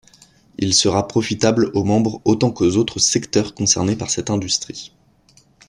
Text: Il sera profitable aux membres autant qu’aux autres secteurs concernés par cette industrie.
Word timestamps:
Il 0.57 0.73
sera 0.73 1.07
profitable 1.07 1.69
aux 1.75 1.83
membres 1.83 2.21
autant 2.25 2.49
qu’aux 2.49 2.75
autres 2.75 2.97
secteurs 2.97 3.53
concernés 3.53 3.95
par 3.95 4.09
cette 4.09 4.31
industrie. 4.31 4.91